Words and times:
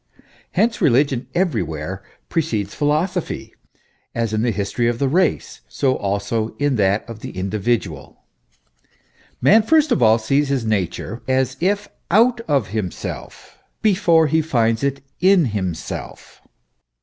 Hence, 0.53 0.81
religion 0.81 1.27
everywhere 1.35 2.01
precedes 2.27 2.73
philosophy, 2.73 3.53
as 4.15 4.33
in 4.33 4.41
the 4.41 4.49
history 4.49 4.87
of 4.87 4.97
the 4.97 5.07
race, 5.07 5.61
so 5.67 5.95
also 5.95 6.55
in 6.57 6.75
that 6.77 7.07
of 7.07 7.19
the 7.19 7.29
individual. 7.37 8.23
Man 9.41 9.61
first 9.61 9.91
of 9.91 10.01
all 10.01 10.17
sees 10.17 10.49
his 10.49 10.65
nature 10.65 11.21
as 11.27 11.55
if 11.59 11.87
out 12.09 12.41
of 12.47 12.69
himself, 12.69 13.59
before 13.83 14.25
he 14.25 14.41
finds 14.41 14.83
it 14.83 15.01
in 15.19 15.45
himself. 15.53 16.41